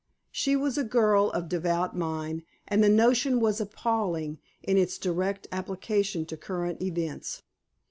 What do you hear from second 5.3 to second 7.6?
application to current events.